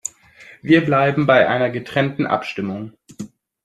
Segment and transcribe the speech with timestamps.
[0.63, 2.97] Wir bleiben bei einer getrennten Abstimmung.